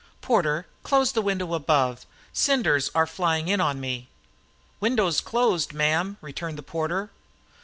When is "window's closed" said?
4.79-5.73